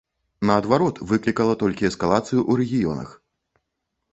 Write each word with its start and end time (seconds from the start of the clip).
Наадварот, 0.49 1.01
выклікала 1.11 1.53
толькі 1.65 1.89
эскалацыю 1.91 2.41
ў 2.41 2.53
рэгіёнах. 2.63 3.09